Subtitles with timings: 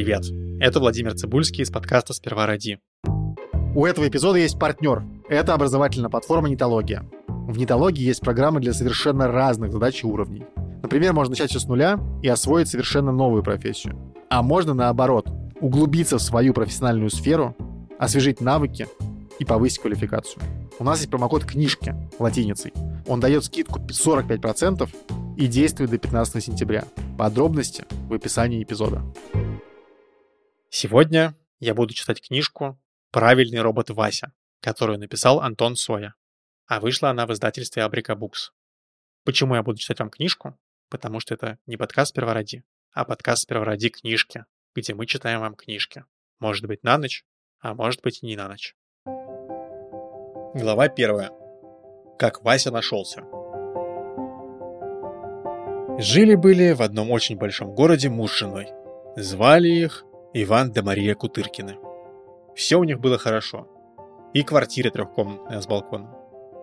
[0.00, 0.24] Привет!
[0.60, 2.78] Это Владимир Цибульский из подкаста «Сперва ради».
[3.74, 5.02] У этого эпизода есть партнер.
[5.28, 7.04] Это образовательная платформа «Нитология».
[7.28, 10.46] В «Нитологии» есть программы для совершенно разных задач и уровней.
[10.82, 13.94] Например, можно начать все с нуля и освоить совершенно новую профессию.
[14.30, 15.28] А можно наоборот,
[15.60, 17.54] углубиться в свою профессиональную сферу,
[17.98, 18.88] освежить навыки
[19.38, 20.42] и повысить квалификацию.
[20.78, 22.72] У нас есть промокод «Книжки» латиницей.
[23.06, 24.88] Он дает скидку 45%
[25.36, 26.84] и действует до 15 сентября.
[27.18, 29.02] Подробности в описании эпизода.
[30.72, 32.80] Сегодня я буду читать книжку
[33.10, 36.14] «Правильный робот Вася», которую написал Антон Соя.
[36.68, 38.52] А вышла она в издательстве Абрика Букс.
[39.24, 40.56] Почему я буду читать вам книжку?
[40.88, 46.04] Потому что это не подкаст «Первороди», а подкаст «Первороди книжки», где мы читаем вам книжки.
[46.38, 47.24] Может быть на ночь,
[47.58, 48.76] а может быть и не на ночь.
[50.54, 51.32] Глава первая.
[52.16, 53.22] Как Вася нашелся.
[55.98, 58.68] Жили-были в одном очень большом городе муж с женой.
[59.16, 61.76] Звали их Иван да Мария Кутыркины.
[62.54, 63.66] Все у них было хорошо.
[64.32, 66.14] И квартира трехкомнатная с балконом,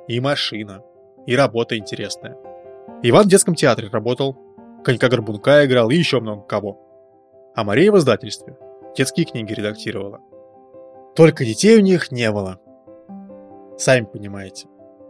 [0.08, 0.84] и машина,
[1.26, 2.38] и работа интересная.
[3.04, 4.38] Иван в детском театре работал,
[4.86, 6.80] конька-горбунка играл и еще много кого.
[7.56, 8.58] А Мария в издательстве.
[8.96, 10.22] Детские книги редактировала.
[11.14, 12.62] Только детей у них не было.
[13.78, 14.68] Сами понимаете,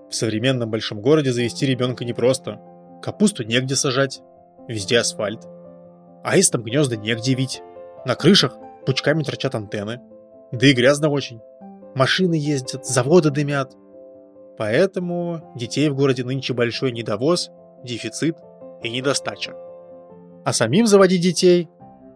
[0.09, 2.59] в современном большом городе завести ребенка непросто.
[3.03, 4.23] Капусту негде сажать,
[4.67, 5.45] везде асфальт.
[6.23, 7.61] Аистам гнезда негде вить.
[8.05, 10.01] На крышах пучками торчат антенны.
[10.51, 11.41] Да и грязно очень.
[11.95, 13.73] Машины ездят, заводы дымят.
[14.57, 17.51] Поэтому детей в городе нынче большой недовоз,
[17.83, 18.37] дефицит
[18.81, 19.53] и недостача.
[20.45, 21.69] А самим заводить детей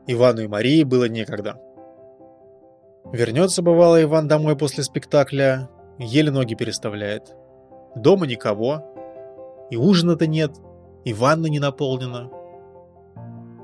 [0.08, 1.60] Ивану и Марии было некогда.
[3.12, 7.36] Вернется, бывало, Иван домой после спектакля, еле ноги переставляет.
[7.96, 8.84] Дома никого,
[9.70, 10.52] и ужина-то нет,
[11.04, 12.30] и ванна не наполнена.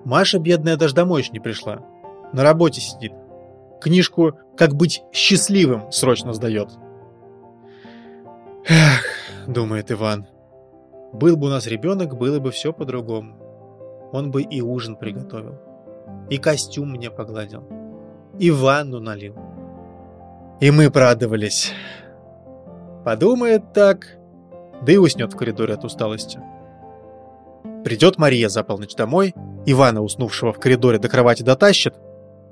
[0.03, 1.79] Маша, бедная, даже домой еще не пришла.
[2.33, 3.13] На работе сидит.
[3.79, 6.69] Книжку «Как быть счастливым» срочно сдает.
[8.67, 9.05] Эх,
[9.47, 10.27] думает Иван.
[11.13, 14.09] Был бы у нас ребенок, было бы все по-другому.
[14.11, 15.55] Он бы и ужин приготовил,
[16.29, 17.63] и костюм мне погладил,
[18.39, 19.35] и ванну налил.
[20.59, 21.73] И мы порадовались.
[23.05, 24.17] Подумает так,
[24.81, 26.39] да и уснет в коридоре от усталости.
[27.83, 29.33] Придет Мария за полночь домой,
[29.65, 31.95] Ивана, уснувшего в коридоре, до кровати дотащит,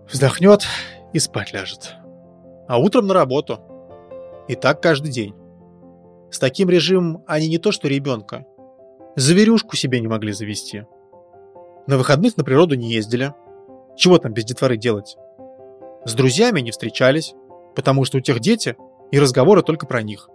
[0.07, 0.61] вздохнет
[1.13, 1.95] и спать ляжет.
[2.67, 3.59] А утром на работу.
[4.47, 5.35] И так каждый день.
[6.31, 8.45] С таким режимом они не то что ребенка,
[9.15, 10.85] зверюшку себе не могли завести.
[11.87, 13.33] На выходных на природу не ездили.
[13.95, 15.17] Чего там без детворы делать?
[16.03, 17.33] С друзьями не встречались,
[17.75, 18.75] потому что у тех дети,
[19.11, 20.29] и разговоры только про них.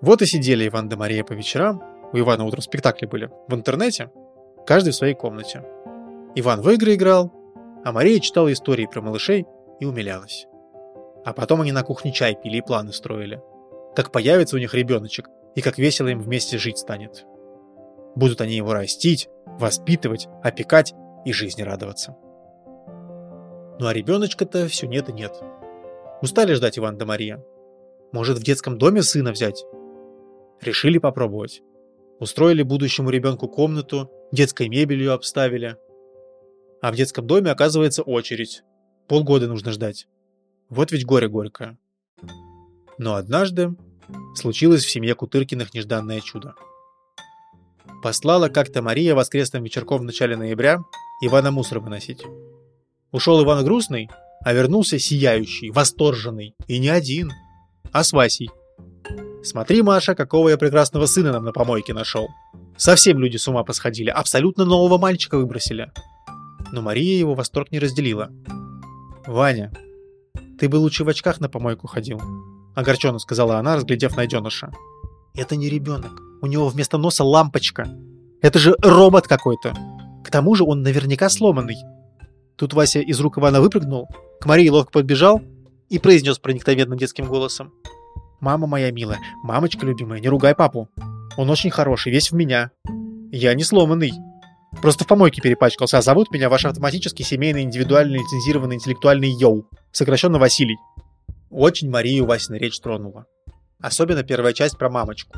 [0.00, 1.82] Вот и сидели Иван да Мария по вечерам,
[2.12, 4.10] у Ивана утром спектакли были, в интернете,
[4.66, 5.62] каждый в своей комнате.
[6.34, 7.32] Иван в игры играл,
[7.84, 9.46] а Мария читала истории про малышей
[9.80, 10.46] и умилялась.
[11.24, 13.42] А потом они на кухне чай пили и планы строили.
[13.94, 17.24] Как появится у них ребеночек, и как весело им вместе жить станет.
[18.14, 22.16] Будут они его растить, воспитывать, опекать и жизни радоваться.
[23.78, 25.32] Ну а ребеночка-то все нет и нет.
[26.22, 27.42] Устали ждать Иван да Мария.
[28.12, 29.64] Может, в детском доме сына взять?
[30.60, 31.62] Решили попробовать.
[32.18, 35.76] Устроили будущему ребенку комнату, детской мебелью обставили.
[36.82, 38.62] А в детском доме оказывается очередь.
[39.08, 40.06] Полгода нужно ждать.
[40.68, 41.78] Вот ведь горе горькое.
[42.98, 43.74] Но однажды
[44.34, 46.54] случилось в семье Кутыркиных нежданное чудо.
[48.02, 50.78] Послала как-то Мария воскресным вечерком в начале ноября
[51.22, 52.24] Ивана мусор выносить.
[53.12, 54.08] Ушел Иван грустный,
[54.42, 57.32] а вернулся сияющий, восторженный, и не один,
[57.92, 58.50] а с Васей.
[59.42, 62.28] Смотри, Маша, какого я прекрасного сына нам на помойке нашел.
[62.76, 65.90] Совсем люди с ума посходили, абсолютно нового мальчика выбросили.
[66.72, 68.30] Но Мария его восторг не разделила.
[69.26, 69.72] «Ваня,
[70.58, 72.20] ты бы лучше в очках на помойку ходил»,—
[72.74, 74.72] огорченно сказала она, разглядев найденыша.
[75.34, 76.12] «Это не ребенок.
[76.42, 77.88] У него вместо носа лампочка.
[78.40, 79.74] Это же робот какой-то.
[80.24, 81.76] К тому же он наверняка сломанный».
[82.56, 84.08] Тут Вася из рук Ивана выпрыгнул,
[84.40, 85.40] к Марии ловко подбежал
[85.88, 87.72] и произнес проникновенным детским голосом.
[88.40, 90.88] «Мама моя милая, мамочка любимая, не ругай папу.
[91.36, 92.70] Он очень хороший, весь в меня.
[93.30, 94.12] Я не сломанный.
[94.82, 100.38] Просто в помойке перепачкался, а зовут меня ваш автоматический семейный индивидуальный лицензированный интеллектуальный йоу, сокращенно
[100.38, 100.78] Василий».
[101.50, 103.26] Очень Марию Васина речь тронула.
[103.80, 105.36] Особенно первая часть про мамочку.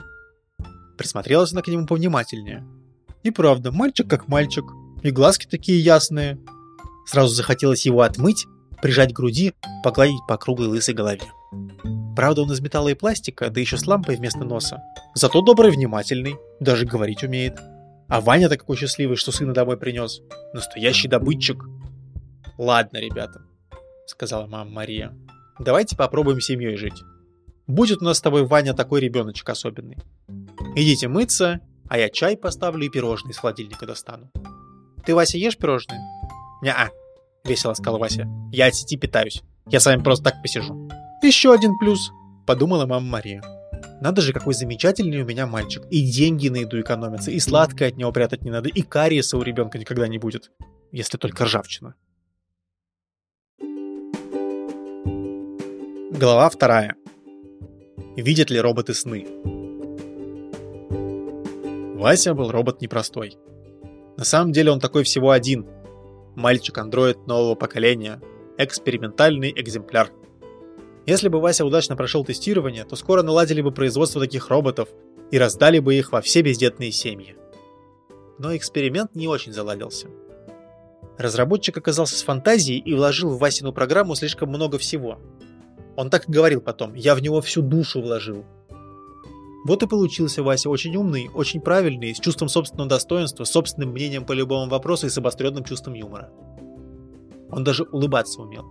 [0.99, 2.67] Присмотрелась она к нему повнимательнее.
[3.23, 4.65] И правда, мальчик как мальчик,
[5.03, 6.39] и глазки такие ясные.
[7.07, 8.47] Сразу захотелось его отмыть,
[8.83, 11.25] прижать к груди, погладить по круглой лысой голове.
[12.15, 14.83] Правда, он из металла и пластика, да еще с лампой вместо носа.
[15.15, 17.59] Зато добрый внимательный, даже говорить умеет.
[18.13, 20.21] А Ваня-то какой счастливый, что сына домой принес.
[20.53, 21.65] Настоящий добытчик.
[22.59, 23.41] Ладно, ребята,
[24.07, 25.17] сказала мама Мария.
[25.59, 27.03] Давайте попробуем семьей жить.
[27.67, 29.97] Будет у нас с тобой, Ваня, такой ребеночек особенный.
[30.77, 34.31] Идите мыться, а я чай поставлю и пирожные из холодильника достану.
[35.07, 36.01] Ты, Вася, ешь пирожные?
[36.61, 36.91] Не-а,
[37.45, 38.29] весело сказал Вася.
[38.53, 39.43] Я от сети питаюсь.
[39.71, 40.87] Я с вами просто так посижу.
[41.23, 42.11] Еще один плюс,
[42.47, 43.43] подумала мама Мария.
[44.01, 45.83] Надо же, какой замечательный у меня мальчик.
[45.91, 49.43] И деньги на еду экономятся, и сладкое от него прятать не надо, и кариеса у
[49.43, 50.51] ребенка никогда не будет.
[50.91, 51.95] Если только ржавчина.
[56.11, 56.97] Глава вторая.
[58.17, 59.27] Видят ли роботы сны?
[61.97, 63.37] Вася был робот непростой.
[64.17, 65.67] На самом деле он такой всего один.
[66.37, 68.21] Мальчик-андроид нового поколения.
[68.59, 70.11] Экспериментальный экземпляр–
[71.07, 74.89] если бы Вася удачно прошел тестирование, то скоро наладили бы производство таких роботов
[75.31, 77.37] и раздали бы их во все бездетные семьи.
[78.39, 80.09] Но эксперимент не очень заладился.
[81.19, 85.19] Разработчик оказался с фантазией и вложил в Васину программу слишком много всего.
[85.97, 88.45] Он так и говорил потом, я в него всю душу вложил.
[89.65, 94.33] Вот и получился Вася очень умный, очень правильный, с чувством собственного достоинства, собственным мнением по
[94.33, 96.31] любому вопросу и с обостренным чувством юмора.
[97.51, 98.67] Он даже улыбаться умел.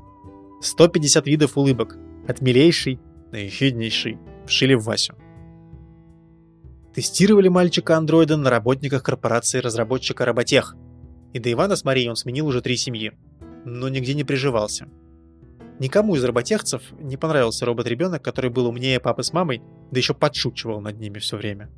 [0.62, 3.00] 150 видов улыбок, от милейшей
[3.32, 5.16] до ехиднейшей вшили в Васю.
[6.94, 10.76] Тестировали мальчика-андроида на работниках корпорации разработчика Роботех.
[11.34, 13.14] И до Ивана с Марией он сменил уже три семьи,
[13.64, 14.90] но нигде не приживался.
[15.80, 20.82] Никому из работехцев не понравился робот-ребенок, который был умнее папы с мамой, да еще подшучивал
[20.82, 21.70] над ними все время.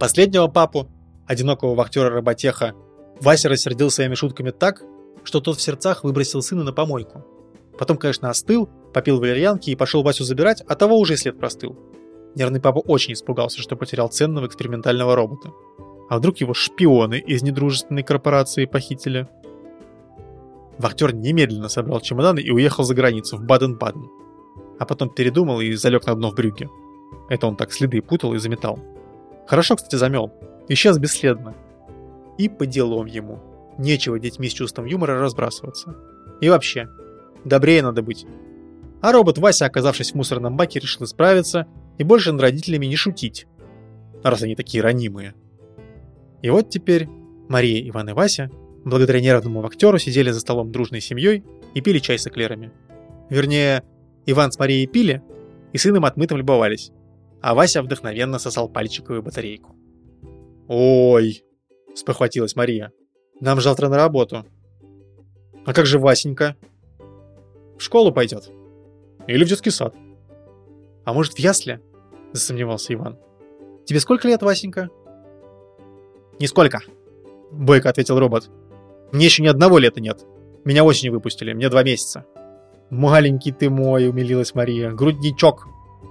[0.00, 0.88] Последнего папу,
[1.26, 2.74] одинокого вахтера работеха,
[3.20, 4.82] Вася рассердил своими шутками так,
[5.22, 7.24] что тот в сердцах выбросил сына на помойку–
[7.80, 11.76] Потом, конечно, остыл, попил валерьянки и пошел Васю забирать, а того уже след простыл.
[12.34, 15.50] Нервный папа очень испугался, что потерял ценного экспериментального робота.
[16.08, 19.28] А вдруг его шпионы из недружественной корпорации похитили?
[20.78, 24.08] Вахтер немедленно собрал чемоданы и уехал за границу, в Баден-Баден.
[24.78, 26.68] А потом передумал и залег на дно в брюге.
[27.28, 28.78] Это он так следы путал и заметал.
[29.46, 30.32] Хорошо, кстати, замел.
[30.68, 31.54] Исчез бесследно.
[32.38, 33.40] И по делам ему.
[33.78, 35.96] Нечего детьми с чувством юмора разбрасываться.
[36.40, 36.88] И вообще,
[37.44, 38.26] Добрее надо быть.
[39.00, 41.66] А робот Вася, оказавшись в мусорном баке, решил исправиться
[41.98, 43.46] и больше над родителями не шутить.
[44.22, 45.34] Раз они такие ранимые.
[46.42, 47.08] И вот теперь
[47.48, 48.50] Мария, Иван и Вася,
[48.84, 51.44] благодаря нервному актеру, сидели за столом дружной семьей
[51.74, 52.72] и пили чай с эклерами.
[53.30, 53.84] Вернее,
[54.26, 55.22] Иван с Марией пили,
[55.72, 56.90] и сыном отмытым любовались,
[57.40, 59.74] а Вася вдохновенно сосал пальчиковую батарейку.
[60.68, 61.42] «Ой!»–
[61.94, 62.92] спохватилась Мария.
[63.40, 64.44] «Нам завтра на работу».
[65.64, 66.56] «А как же Васенька?»
[67.78, 68.50] В школу пойдет.
[69.26, 69.94] Или в детский сад.
[71.04, 71.80] А может, в ясли?
[72.32, 73.18] Засомневался Иван.
[73.84, 74.90] Тебе сколько лет, Васенька?
[76.38, 76.80] Нисколько.
[77.50, 78.50] Бойко ответил робот.
[79.12, 80.24] Мне еще ни одного лета нет.
[80.64, 82.24] Меня осенью выпустили, мне два месяца.
[82.90, 84.90] Маленький ты мой, умилилась Мария.
[84.90, 85.66] Грудничок.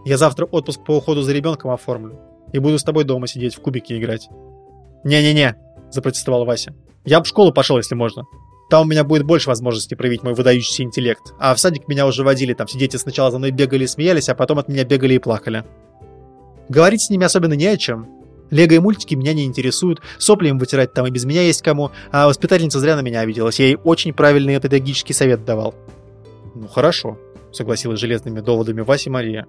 [0.06, 2.20] Я завтра отпуск по уходу за ребенком оформлю.
[2.52, 4.30] И буду с тобой дома сидеть, в кубики играть.
[5.04, 5.56] Не-не-не,
[5.92, 6.74] запротестовал Вася.
[7.06, 8.24] Я бы в школу пошел, если можно.
[8.70, 11.34] Там у меня будет больше возможностей проявить мой выдающийся интеллект.
[11.40, 14.30] А в садик меня уже водили, там все дети сначала за мной бегали и смеялись,
[14.30, 15.64] а потом от меня бегали и плакали.
[16.70, 18.08] Говорить с ними особенно не о чем.
[18.52, 21.92] Лего и мультики меня не интересуют, сопли им вытирать там и без меня есть кому,
[22.12, 25.76] а воспитательница зря на меня обиделась, я ей очень правильный педагогический совет давал.
[26.56, 27.20] Ну хорошо,
[27.52, 29.46] согласилась железными доводами Вася Мария.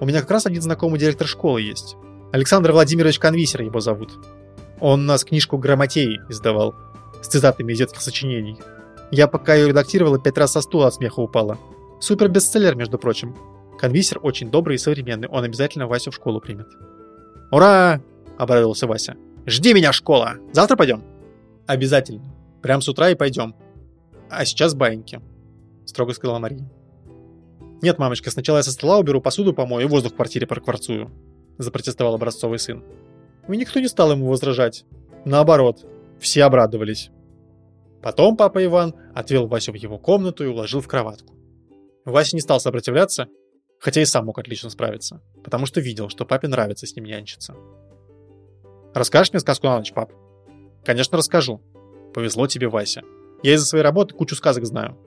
[0.00, 1.96] У меня как раз один знакомый директор школы есть.
[2.32, 4.12] Александр Владимирович Конвисер его зовут.
[4.80, 6.74] Он у нас книжку «Грамотеи» издавал
[7.22, 8.58] с цитатами из детских сочинений.
[9.10, 11.58] Я пока ее редактировала, пять раз со стула от смеха упала.
[12.00, 13.36] Супер бестселлер, между прочим.
[13.78, 16.68] Конвисер очень добрый и современный, он обязательно Васю в школу примет.
[17.50, 18.00] «Ура!»–
[18.38, 19.16] обрадовался Вася.
[19.46, 20.34] «Жди меня, школа!
[20.52, 21.02] Завтра пойдем?»
[21.66, 22.22] «Обязательно.
[22.62, 23.54] Прям с утра и пойдем.
[24.28, 25.20] А сейчас баиньки»,–
[25.86, 26.70] строго сказала Мария.
[27.82, 31.10] «Нет, мамочка, сначала я со стола уберу, посуду помою и воздух в квартире прокварцую»,–
[31.58, 32.84] запротестовал образцовый сын.
[33.48, 34.84] И никто не стал ему возражать.
[35.24, 35.84] Наоборот,
[36.20, 37.10] все обрадовались.
[38.02, 41.34] Потом папа Иван отвел Васю в его комнату и уложил в кроватку.
[42.04, 43.28] Вася не стал сопротивляться,
[43.78, 47.54] хотя и сам мог отлично справиться, потому что видел, что папе нравится с ним нянчиться.
[48.94, 50.12] «Расскажешь мне сказку на ночь, пап?»
[50.84, 51.60] «Конечно, расскажу.
[52.14, 53.02] Повезло тебе, Вася.
[53.42, 54.98] Я из-за своей работы кучу сказок знаю.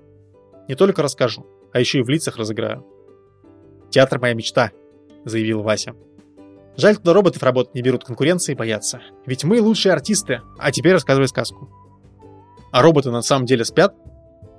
[0.68, 2.86] Не только расскажу, а еще и в лицах разыграю».
[3.90, 4.72] «Театр моя мечта»,—
[5.26, 5.96] заявил Вася.
[6.76, 9.02] Жаль, туда роботов работать не берут, конкуренции боятся.
[9.26, 10.42] Ведь мы лучшие артисты.
[10.58, 11.70] А теперь рассказывай сказку.
[12.72, 13.96] А роботы на самом деле спят?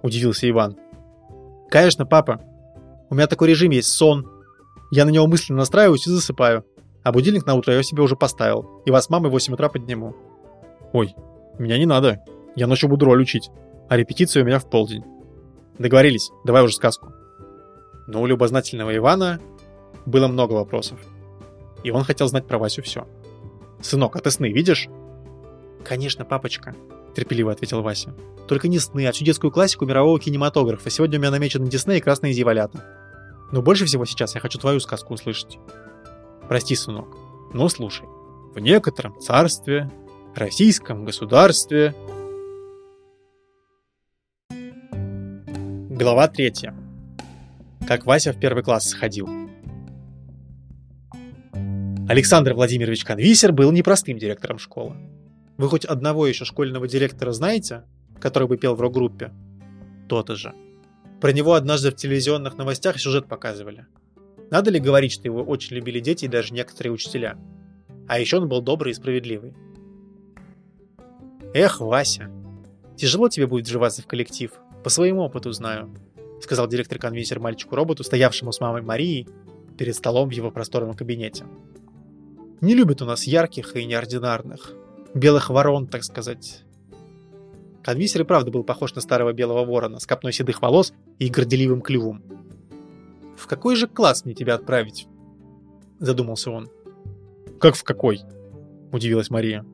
[0.03, 0.77] Удивился Иван.
[1.71, 2.41] Конечно, папа.
[3.11, 4.31] У меня такой режим есть, сон.
[4.93, 6.65] Я на него мысленно настраиваюсь и засыпаю.
[7.03, 8.83] А будильник на утро я себе уже поставил.
[8.87, 10.15] И вас мамой в 8 утра подниму.
[10.93, 11.15] Ой,
[11.59, 12.21] меня не надо.
[12.55, 13.51] Я ночью буду роль учить.
[13.89, 15.05] А репетиция у меня в полдень.
[15.79, 17.13] Договорились, давай уже сказку.
[18.07, 19.41] Но у любознательного Ивана
[20.07, 21.01] было много вопросов.
[21.85, 23.07] И он хотел знать про Васю все.
[23.81, 24.89] «Сынок, а ты сны видишь?»
[25.85, 26.75] «Конечно, папочка»,—
[27.15, 28.15] терпеливо ответил Вася.
[28.49, 30.89] «Только не сны, а всю детскую классику мирового кинематографа.
[30.89, 32.83] Сегодня у меня намечены Дисней и Красные Зевалята.
[33.53, 35.59] Но больше всего сейчас я хочу твою сказку услышать».
[36.49, 37.09] «Прости, сынок.
[37.53, 38.07] Ну, слушай.
[38.55, 39.91] В некотором царстве,
[40.35, 41.95] российском государстве...»
[45.91, 46.75] Глава третья.
[47.87, 49.44] Как Вася в первый класс сходил.
[52.07, 54.95] Александр Владимирович Конвисер был непростым директором школы.
[55.57, 57.85] Вы хоть одного еще школьного директора знаете,
[58.21, 59.33] который бы пел в рок-группе?
[60.07, 60.53] То-то же.
[61.23, 63.87] Про него однажды в телевизионных новостях сюжет показывали.
[64.51, 67.39] Надо ли говорить, что его очень любили дети и даже некоторые учителя?
[68.07, 69.55] А еще он был добрый и справедливый.
[71.55, 72.31] Эх, Вася,
[72.97, 74.53] тяжело тебе будет вживаться в коллектив.
[74.83, 75.95] По своему опыту знаю,
[76.43, 79.27] сказал директор конвейсер мальчику-роботу, стоявшему с мамой Марией
[79.79, 81.47] перед столом в его просторном кабинете.
[82.61, 84.73] Не любят у нас ярких и неординарных.
[85.15, 86.63] Белых ворон, так сказать.
[87.83, 91.83] Конвисер и правда был похож на старого белого ворона с копной седых волос и горделивым
[91.83, 92.23] клювом.
[93.37, 95.07] «В какой же класс мне тебя отправить?»
[95.99, 96.71] Задумался он.
[97.61, 98.23] «Как в какой?»
[98.91, 99.67] Удивилась Мария.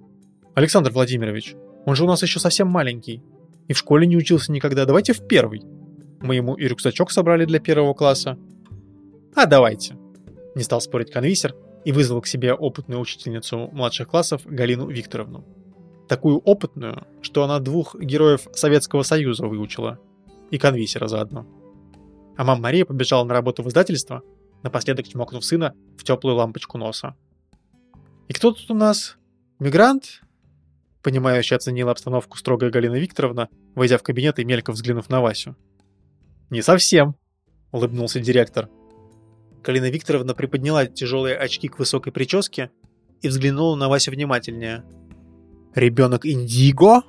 [0.54, 1.54] «Александр Владимирович,
[1.86, 3.22] он же у нас еще совсем маленький.
[3.68, 4.84] И в школе не учился никогда.
[4.84, 5.62] Давайте в первый.
[6.20, 8.36] Мы ему и рюкзачок собрали для первого класса.
[9.34, 9.96] А давайте.
[10.54, 15.44] Не стал спорить конвисер, и вызвал к себе опытную учительницу младших классов Галину Викторовну.
[16.08, 19.98] Такую опытную, что она двух героев Советского Союза выучила.
[20.50, 21.46] И конвисера заодно.
[22.36, 24.22] А мама Мария побежала на работу в издательство,
[24.62, 27.14] напоследок чмокнув сына в теплую лампочку носа.
[28.28, 29.16] «И кто тут у нас?
[29.58, 30.22] Мигрант?»
[31.02, 35.56] Понимающе оценила обстановку строгая Галина Викторовна, войдя в кабинет и мельком взглянув на Васю.
[36.50, 37.14] «Не совсем»,—
[37.72, 38.68] улыбнулся директор—
[39.62, 42.70] Калина Викторовна приподняла тяжелые очки к высокой прическе
[43.20, 44.84] и взглянула на Васю внимательнее.
[45.74, 47.02] «Ребенок Индиго?»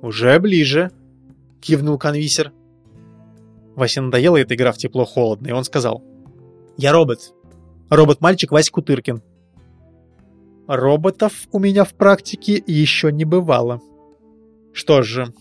[0.00, 0.90] «Уже ближе»,—
[1.60, 2.52] кивнул конвисер.
[3.76, 6.02] Васе надоела эта игра в тепло-холодно, и он сказал.
[6.76, 7.34] «Я робот.
[7.90, 9.22] Робот-мальчик Вася Кутыркин».
[10.66, 13.82] «Роботов у меня в практике еще не бывало».
[14.72, 15.32] «Что же,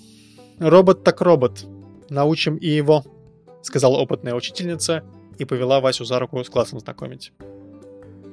[0.59, 1.65] робот так робот.
[2.09, 3.03] Научим и его»,—
[3.61, 5.03] сказала опытная учительница
[5.37, 7.31] и повела Васю за руку с классом знакомить.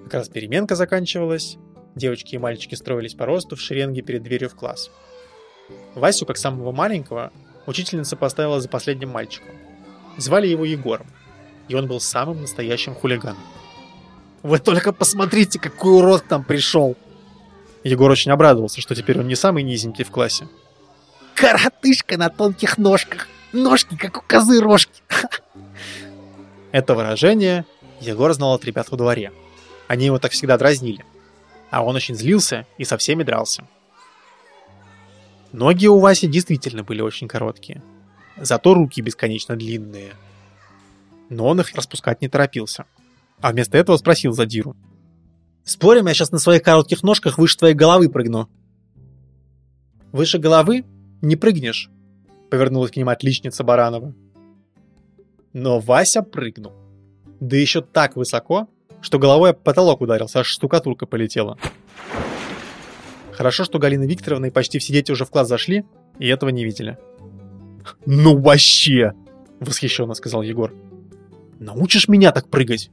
[0.05, 1.57] Как раз переменка заканчивалась,
[1.95, 4.91] девочки и мальчики строились по росту в шеренге перед дверью в класс.
[5.95, 7.33] Васю, как самого маленького,
[7.67, 9.55] учительница поставила за последним мальчиком.
[10.17, 11.07] Звали его Егором,
[11.69, 13.43] и он был самым настоящим хулиганом.
[14.43, 16.97] «Вы только посмотрите, какой урод там пришел!»
[17.85, 20.49] Егор очень обрадовался, что теперь он не самый низенький в классе.
[21.35, 23.29] «Коротышка на тонких ножках!
[23.53, 25.03] Ножки, как у козы рожки!»
[26.73, 27.65] Это выражение
[28.01, 29.33] Егор знал от ребят во дворе.
[29.89, 31.05] Они его так всегда дразнили.
[31.71, 33.67] А он очень злился и со всеми дрался.
[35.53, 37.83] Ноги у Васи действительно были очень короткие.
[38.37, 40.13] Зато руки бесконечно длинные.
[41.29, 42.87] Но он их распускать не торопился.
[43.41, 44.77] А вместо этого спросил Задиру.
[45.65, 48.49] «Спорим, я сейчас на своих коротких ножках выше твоей головы прыгну?»
[50.13, 50.85] «Выше головы?
[51.21, 51.91] Не прыгнешь»,—
[52.51, 54.15] повернулась к ним отличница Баранова.
[55.53, 56.73] Но Вася прыгнул.
[57.41, 58.69] Да еще так высоко,
[59.01, 61.59] что головой об потолок ударился, аж штукатурка полетела.
[63.33, 65.85] Хорошо, что Галина Викторовна и почти все дети уже в класс зашли,
[66.19, 66.99] и этого не видели.
[68.05, 69.15] «Ну вообще!»—
[69.61, 70.75] восхищенно сказал Егор.
[71.59, 72.91] «Научишь меня так прыгать?»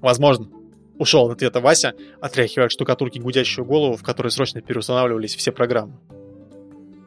[0.00, 0.48] «Возможно»,—
[0.98, 5.98] ушел от ответа Вася, отряхивая от штукатурки гудящую голову, в которой срочно переустанавливались все программы.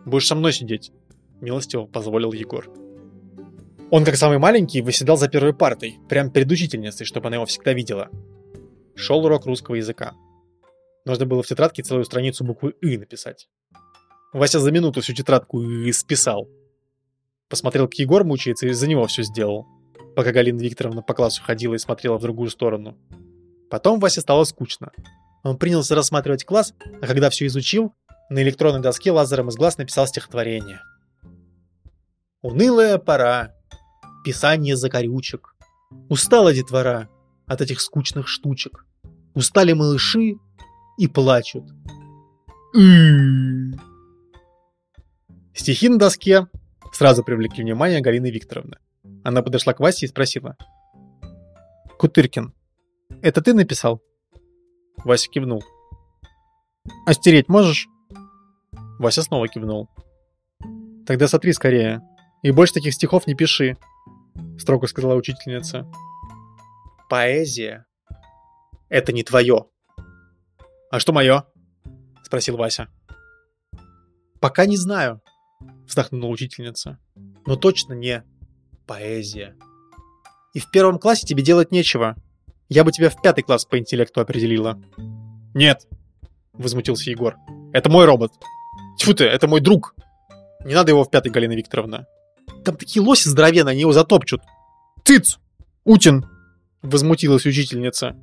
[0.06, 0.92] «Будешь со мной сидеть»,—
[1.42, 2.83] милостиво позволил Егор.
[3.94, 7.74] Он, как самый маленький, выседал за первой партой, прямо перед учительницей, чтобы она его всегда
[7.74, 8.10] видела.
[8.96, 10.16] Шел урок русского языка.
[11.06, 13.50] Нужно было в тетрадке целую страницу буквы «ы» написать.
[14.34, 16.50] Вася за минуту всю тетрадку «ы» списал.
[17.50, 19.68] Посмотрел, как Егор мучается, и за него все сделал.
[20.16, 22.98] Пока Галина Викторовна по классу ходила и смотрела в другую сторону.
[23.70, 24.92] Потом Васе стало скучно.
[25.44, 27.94] Он принялся рассматривать класс, а когда все изучил,
[28.32, 30.82] на электронной доске лазером из глаз написал стихотворение.
[32.42, 33.54] «Унылая пора,
[34.24, 35.56] писание закорючек.
[36.10, 37.10] Устала детвора
[37.46, 38.86] от этих скучных штучек.
[39.36, 40.36] Устали малыши
[40.98, 41.66] и плачут.
[45.54, 46.48] Стихи на доске
[46.92, 48.78] сразу привлекли внимание Галины Викторовны.
[49.24, 50.58] Она подошла к Васе и спросила.
[51.98, 52.54] «Кутыркин,
[53.22, 54.02] это ты написал?»
[54.98, 55.64] Вася кивнул.
[57.06, 57.88] «А стереть можешь?»
[59.00, 59.90] Вася снова кивнул.
[61.06, 62.02] «Тогда сотри скорее.
[62.42, 63.78] И больше таких стихов не пиши,
[64.58, 65.90] строго сказала учительница.
[67.10, 67.86] Поэзия—
[68.90, 69.68] это не твое.
[70.92, 71.46] А что мое?
[72.24, 72.88] Спросил Вася.
[74.40, 75.22] Пока не знаю,
[75.88, 77.00] вздохнула учительница.
[77.46, 78.24] Но точно не
[78.86, 79.56] поэзия.
[80.54, 82.16] И в первом классе тебе делать нечего.
[82.70, 84.82] Я бы тебя в пятый класс по интеллекту определила.
[85.54, 85.88] Нет,
[86.54, 87.38] возмутился Егор.
[87.74, 88.32] Это мой робот.
[88.98, 89.96] Тьфу ты, это мой друг.
[90.66, 92.08] Не надо его в пятый, Галина Викторовна.
[92.64, 94.42] Там такие лоси здоровенные, они его затопчут.
[95.04, 95.40] Цыц!
[95.84, 96.26] Утин!
[96.82, 98.16] Возмутилась учительница.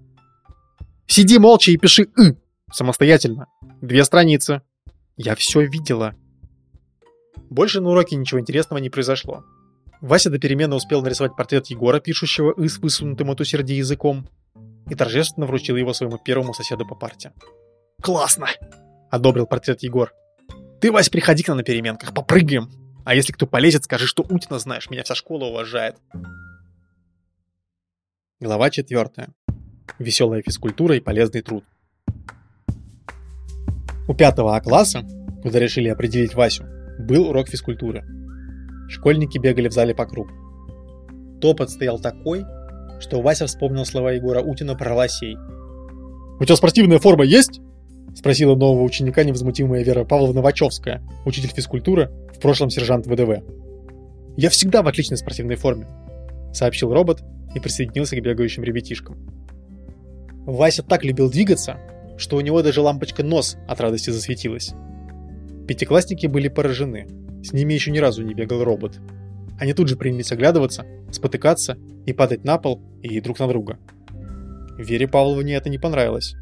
[1.07, 2.37] Сиди молча и пиши «ы»
[2.73, 3.47] самостоятельно.
[3.81, 4.63] Две страницы.
[5.17, 6.15] Я все видела.
[7.51, 9.45] Больше на уроке ничего интересного не произошло.
[10.01, 14.29] Вася до перемены успел нарисовать портрет Егора, пишущего «ы» с высунутым от усердия языком,
[14.89, 17.33] и торжественно вручил его своему первому соседу по парте.
[18.01, 18.47] «Классно!»—
[19.11, 20.13] одобрил портрет Егор.
[20.81, 22.71] «Ты, Вась, приходи к нам на переменках, попрыгаем!
[23.05, 25.97] А если кто полезет, скажи, что Утина знаешь, меня вся школа уважает!»
[28.41, 29.31] Глава четвертая.
[29.99, 31.65] Веселая физкультура и полезный труд.
[34.09, 35.03] У пятого А класса,
[35.43, 36.65] куда решили определить Васю,
[36.99, 38.03] был урок физкультуры.
[38.89, 40.33] Школьники бегали в зале по кругу.
[41.41, 42.45] Топот стоял такой,
[43.01, 45.37] что Вася вспомнил слова Егора Утина про лосей.
[46.39, 47.61] «У тебя спортивная форма есть?»—
[48.17, 53.43] спросила нового ученика невозмутимая Вера Павловна Вачовская, учитель физкультуры, в прошлом сержант ВДВ.
[54.37, 55.87] «Я всегда в отличной спортивной форме»,—
[56.53, 57.23] сообщил робот
[57.55, 59.19] и присоединился к бегающим ребятишкам.
[60.47, 61.79] Вася так любил двигаться,
[62.17, 64.73] что у него даже лампочка нос от радости засветилась.
[65.67, 67.07] Пятиклассники были поражены.
[67.43, 68.99] С ними еще ни разу не бегал робот.
[69.59, 71.77] Они тут же принялись оглядываться, спотыкаться
[72.07, 73.79] и падать на пол и друг на друга.
[74.79, 76.35] Вере Павловне это не понравилось.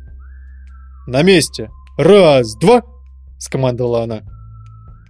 [1.08, 1.70] «На месте!
[1.96, 2.82] Раз, два!»–
[3.38, 4.24] скомандовала она.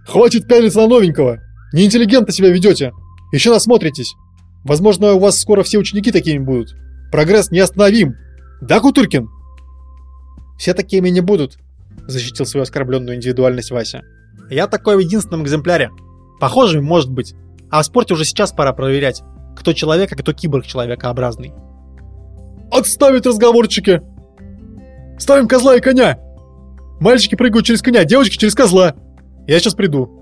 [0.07, 1.39] «Хватит пялиться на новенького!
[1.73, 2.93] Неинтеллигентно себя ведете!
[3.33, 4.15] Еще насмотритесь!
[4.63, 6.73] Возможно, у вас скоро все ученики такими будут!
[7.11, 8.15] Прогресс неостановим!
[8.61, 9.27] Да, Кутыркин?»
[10.57, 11.57] «Все такими не будут»,—
[12.07, 14.03] защитил свою оскорбленную индивидуальность Вася.
[14.49, 15.89] «Я такой в единственном экземпляре.
[16.39, 17.35] Похожий может быть.
[17.69, 19.21] А в спорте уже сейчас пора проверять,
[19.57, 21.51] кто человек, а кто киборг человекообразный».
[22.71, 24.01] «Отставить разговорчики!
[25.19, 26.17] Ставим козла и коня!
[26.99, 28.95] Мальчики прыгают через коня, девочки через козла!
[29.45, 30.15] Я сейчас приду!»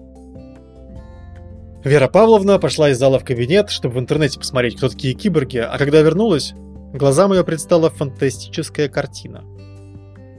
[1.84, 5.78] Вера Павловна пошла из зала в кабинет, чтобы в интернете посмотреть, кто такие киборги, а
[5.78, 6.54] когда вернулась,
[6.94, 9.44] глазам ее предстала фантастическая картина–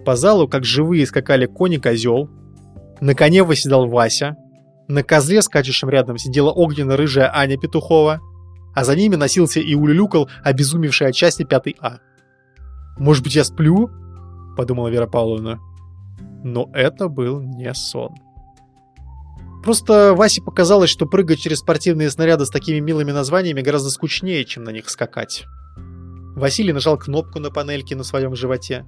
[0.09, 2.31] по залу, как живые, скакали кони-козел.
[3.03, 4.37] На коне восседал Вася.
[4.89, 8.19] На козле, скачущем рядом, сидела огненно-рыжая Аня Петухова.
[8.75, 11.99] А за ними носился и улюлюкал обезумевший от счастья пятый А.
[12.97, 13.91] «Может быть, я сплю?»–
[14.59, 15.61] подумала Вера Павловна.
[16.43, 18.17] Но это был не сон.
[19.63, 24.65] Просто Васе показалось, что прыгать через спортивные снаряды с такими милыми названиями гораздо скучнее, чем
[24.65, 25.45] на них скакать.
[26.35, 28.85] Василий нажал кнопку на панельке на своем животе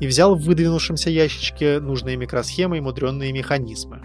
[0.00, 4.02] и взял в выдвинувшемся ящичке нужные микросхемы и мудренные механизмы.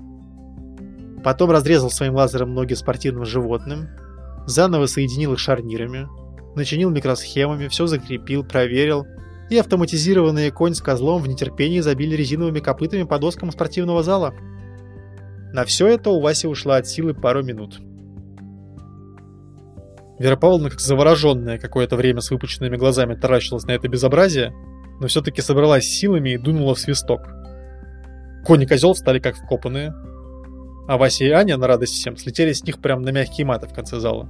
[1.22, 3.90] Потом разрезал своим лазером ноги спортивным животным,
[4.46, 6.08] заново соединил их шарнирами,
[6.56, 9.06] начинил микросхемами, все закрепил, проверил,
[9.50, 14.34] и автоматизированные конь с козлом в нетерпении забили резиновыми копытами по доскам спортивного зала.
[15.54, 17.80] На все это у Васи ушла от силы пару минут.
[20.20, 24.54] Вера Павловна, как завороженная, какое-то время с выпученными глазами таращилась на это безобразие,
[25.00, 27.22] но все-таки собралась силами и дунула в свисток.
[28.46, 29.94] Кони козел встали как вкопанные,
[30.88, 33.74] а Вася и Аня, на радость всем, слетели с них прямо на мягкие маты в
[33.74, 34.28] конце зала.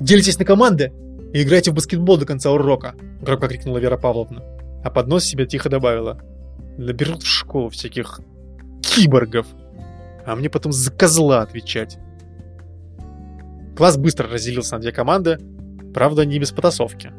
[0.00, 0.92] «Делитесь на команды
[1.34, 4.42] и играйте в баскетбол до конца урока!»— громко крикнула Вера Павловна,
[4.84, 6.20] а под нос себе тихо добавила.
[6.78, 8.20] «Наберут в школу всяких
[8.80, 9.46] киборгов,
[10.24, 11.98] а мне потом за козла отвечать!»
[13.76, 15.38] Класс быстро разделился на две команды,
[15.92, 17.12] правда, не без потасовки.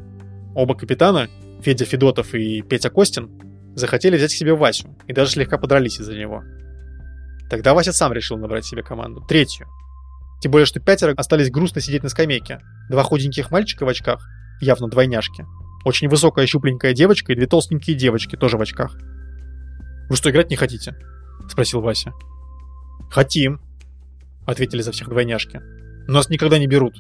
[0.56, 1.28] Оба капитана,
[1.62, 3.30] Федя Федотов и Петя Костин
[3.76, 6.42] захотели взять к себе Васю и даже слегка подрались из-за него.
[7.50, 9.68] Тогда Вася сам решил набрать себе команду, третью.
[10.42, 12.60] Тем более, что пятеро остались грустно сидеть на скамейке.
[12.90, 14.28] Два худеньких мальчика в очках,
[14.62, 15.46] явно двойняшки.
[15.86, 18.98] Очень высокая щупленькая девочка и две толстенькие девочки, тоже в очках.
[20.10, 20.96] «Вы что, играть не хотите?»—
[21.50, 22.12] спросил Вася.
[23.10, 23.60] «Хотим»,—
[24.46, 25.62] ответили за всех двойняшки.
[26.08, 26.96] «Нас никогда не берут».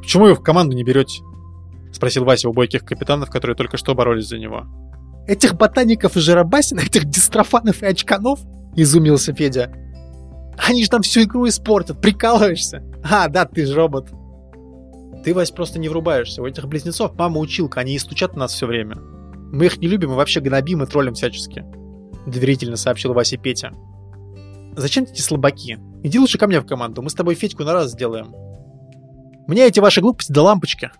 [0.00, 1.22] «Почему вы в команду не берете?»—
[1.92, 4.66] спросил Вася у бойких капитанов, которые только что боролись за него.
[5.26, 8.40] «Этих ботаников и жиробасин, этих дистрофанов и очканов?»—
[8.76, 9.72] изумился Федя.
[10.66, 12.82] «Они же там всю игру испортят, прикалываешься?
[13.02, 14.10] А, да, ты же робот».
[15.24, 16.42] «Ты, Вась, просто не врубаешься.
[16.42, 18.96] У этих близнецов мама училка, они и стучат на нас все время.
[18.96, 21.64] Мы их не любим и вообще гнобим и троллим всячески»,—
[22.26, 23.72] доверительно сообщил Вася Петя.
[24.76, 25.78] зачем эти слабаки?
[26.02, 28.32] Иди лучше ко мне в команду, мы с тобой Федьку на раз сделаем.
[29.48, 30.90] Мне эти ваши глупости до лампочки,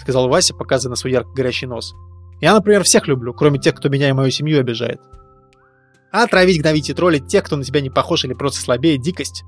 [0.00, 1.94] сказал Вася, показывая на свой ярко горящий нос.
[2.40, 5.00] Я, например, всех люблю, кроме тех, кто меня и мою семью обижает.
[6.10, 9.44] А травить, гнобить и троллить тех, кто на тебя не похож или просто слабее, дикость.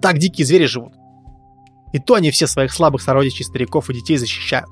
[0.00, 0.94] Так дикие звери живут.
[1.92, 4.68] И то они все своих слабых сородичей, стариков и детей защищают.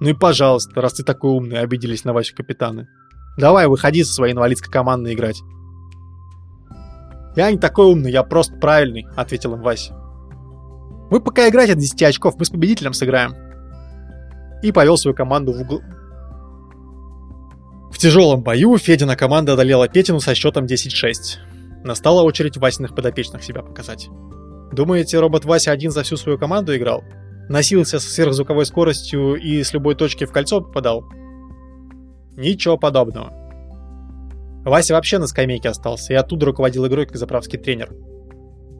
[0.00, 2.88] Ну и пожалуйста, раз ты такой умный, обиделись на Васю капитаны.
[3.36, 5.40] Давай, выходи со своей инвалидской командой играть.
[7.34, 9.94] Я не такой умный, я просто правильный, ответил им Вася.
[11.10, 13.34] Мы пока играть от 10 очков, мы с победителем сыграем.
[14.62, 15.82] И повел свою команду в угол.
[17.96, 21.38] В тяжелом бою Федина команда одолела Петину со счетом 10-6.
[21.82, 24.10] Настала очередь Васиных подопечных себя показать.
[24.70, 27.02] Думаете, робот Вася один за всю свою команду играл?
[27.48, 31.06] Носился с сверхзвуковой скоростью и с любой точки в кольцо попадал?
[32.36, 33.32] Ничего подобного.
[34.66, 37.94] Вася вообще на скамейке остался и оттуда руководил игрой как заправский тренер.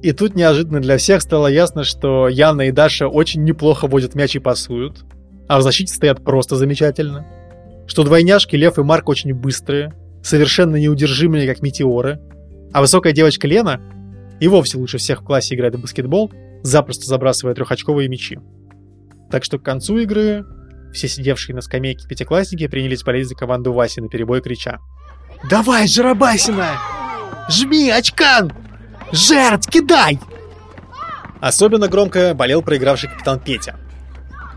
[0.03, 4.37] И тут неожиданно для всех стало ясно, что Яна и Даша очень неплохо водят мяч
[4.37, 5.07] и пасуют,
[5.49, 7.27] а в защите стоят просто замечательно.
[7.87, 12.21] Что двойняшки Лев и Марк очень быстрые, совершенно неудержимые, как метеоры,
[12.73, 13.81] а высокая девочка Лена
[14.41, 18.39] и вовсе лучше всех в классе играет в баскетбол, запросто забрасывая трехочковые мячи.
[19.31, 20.45] Так что к концу игры
[20.93, 24.79] все сидевшие на скамейке пятиклассники принялись болеть за команду Васи на перебой крича.
[25.49, 26.79] «Давай, Жарабасина!
[27.49, 28.53] Жми, очкан!
[29.13, 30.19] Жертв, кидай!»
[31.41, 33.77] Особенно громко болел проигравший капитан Петя.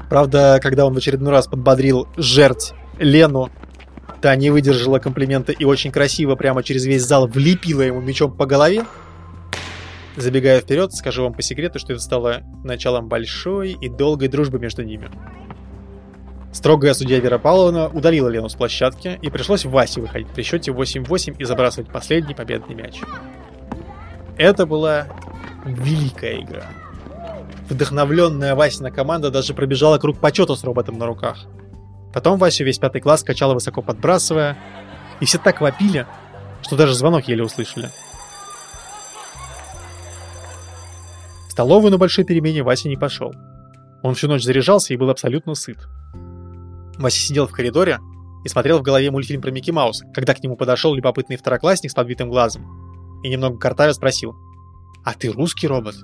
[0.10, 3.50] Правда, когда он в очередной раз подбодрил жертв Лену,
[4.22, 8.46] та не выдержала комплимента и очень красиво прямо через весь зал влепила ему мечом по
[8.46, 8.84] голове,
[10.20, 14.84] Забегая вперед, скажу вам по секрету, что это стало началом большой и долгой дружбы между
[14.84, 15.10] ними.
[16.52, 21.36] Строгая судья Вера Павловна удалила Лену с площадки, и пришлось Васе выходить при счете 8-8
[21.38, 23.00] и забрасывать последний победный мяч.
[24.38, 25.08] Это была
[25.64, 26.66] великая игра.
[27.70, 31.46] Вдохновленная Васина команда даже пробежала круг почета с роботом на руках.
[32.14, 34.58] Потом Васю весь пятый класс качала высоко подбрасывая,
[35.20, 36.06] и все так вопили,
[36.62, 37.90] что даже звонок еле услышали.
[41.60, 43.34] столовую на большой перемене Вася не пошел.
[44.02, 45.78] Он всю ночь заряжался и был абсолютно сыт.
[46.98, 48.00] Вася сидел в коридоре
[48.46, 51.94] и смотрел в голове мультфильм про Микки Маус, когда к нему подошел любопытный второклассник с
[51.94, 52.64] подбитым глазом
[53.24, 54.36] и немного картавя спросил
[55.04, 55.96] «А ты русский робот?»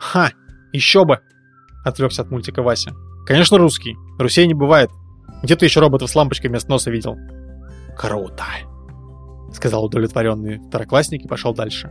[0.00, 0.32] «Ха,
[0.72, 1.20] еще бы!»—
[1.84, 2.96] отвлекся от мультика Вася.
[3.26, 3.94] «Конечно русский.
[4.18, 4.90] Русей не бывает.
[5.42, 7.16] Где ты еще роботов с лампочкой вместо носа видел?»
[7.96, 8.44] «Круто!»—
[9.52, 11.90] сказал удовлетворенный второклассник и пошел дальше.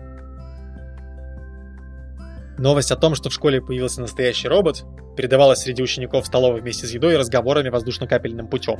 [2.57, 4.85] Новость о том, что в школе появился настоящий робот,
[5.17, 8.79] передавалась среди учеников столовой вместе с едой и разговорами воздушно-капельным путем.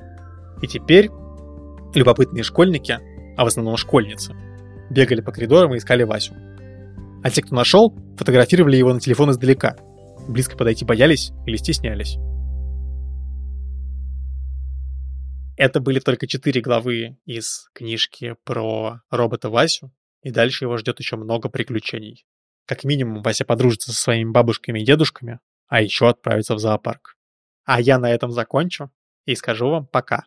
[0.62, 1.10] И теперь
[1.96, 3.00] любопытные школьники,
[3.36, 4.36] а в основном школьницы,
[4.89, 6.34] бегали по коридорам и искали Васю.
[7.24, 9.78] А те, кто нашел, фотографировали его на телефон издалека.
[10.28, 12.18] Близко подойти боялись или стеснялись.
[15.56, 21.16] Это были только четыре главы из книжки про робота Васю, и дальше его ждет еще
[21.16, 22.26] много приключений.
[22.66, 27.18] Как минимум, Вася подружится со своими бабушками и дедушками, а еще отправится в зоопарк.
[27.66, 28.92] А я на этом закончу
[29.26, 30.26] и скажу вам пока.